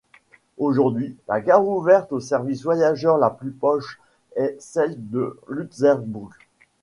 [0.57, 3.99] Aujourd'hui, la gare ouverte au service voyageurs la plus poche
[4.35, 6.31] est celle de Lutzelbourg.